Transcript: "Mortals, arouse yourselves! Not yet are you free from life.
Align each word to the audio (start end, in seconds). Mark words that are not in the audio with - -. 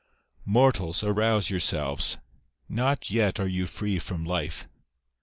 "Mortals, 0.57 1.03
arouse 1.03 1.51
yourselves! 1.51 2.17
Not 2.67 3.11
yet 3.11 3.39
are 3.39 3.45
you 3.47 3.67
free 3.67 3.99
from 3.99 4.23
life. 4.25 4.67